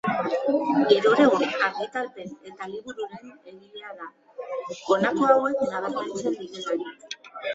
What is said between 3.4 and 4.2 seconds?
egilea da,